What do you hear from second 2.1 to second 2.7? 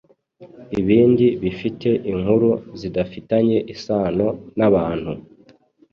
inkuru